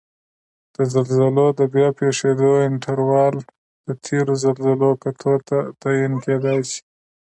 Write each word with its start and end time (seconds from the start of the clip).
د 0.75 0.77
زلزلو 0.93 1.47
د 1.59 1.61
بیا 1.73 1.89
پېښیدو 1.99 2.49
انټروال 2.67 3.35
د 3.85 3.87
تېرو 4.05 4.33
زلزلو 4.43 4.89
کتو 5.03 5.33
ته 5.47 5.57
تعین 5.81 6.13
کېدای 6.25 6.59
شي 6.69 6.81